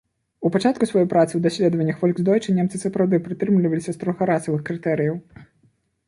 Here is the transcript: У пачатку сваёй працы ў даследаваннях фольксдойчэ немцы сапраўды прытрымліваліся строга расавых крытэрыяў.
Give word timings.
У 0.47 0.49
пачатку 0.53 0.85
сваёй 0.91 1.03
працы 1.09 1.33
ў 1.35 1.41
даследаваннях 1.47 1.99
фольксдойчэ 2.03 2.55
немцы 2.59 2.81
сапраўды 2.85 3.19
прытрымліваліся 3.27 3.95
строга 3.97 4.21
расавых 4.31 4.61
крытэрыяў. 4.71 5.15